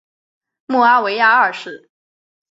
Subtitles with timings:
[0.65, 1.91] 穆阿维亚二世。